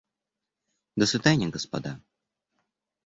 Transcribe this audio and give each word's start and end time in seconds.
До 0.95 1.05
свидания, 1.05 1.49
господа. 1.51 2.01